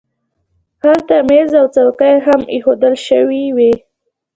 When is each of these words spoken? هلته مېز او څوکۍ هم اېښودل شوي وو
هلته 0.83 1.15
مېز 1.27 1.51
او 1.59 1.65
څوکۍ 1.75 2.15
هم 2.25 2.41
اېښودل 2.53 2.95
شوي 3.07 3.43
وو 3.57 3.71